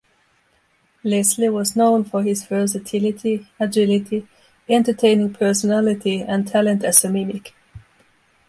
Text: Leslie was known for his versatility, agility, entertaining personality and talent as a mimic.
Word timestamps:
Leslie 1.03 1.47
was 1.49 1.75
known 1.75 2.03
for 2.03 2.23
his 2.23 2.43
versatility, 2.47 3.47
agility, 3.59 4.27
entertaining 4.67 5.31
personality 5.31 6.21
and 6.23 6.47
talent 6.47 6.83
as 6.83 7.05
a 7.05 7.09
mimic. 7.11 7.53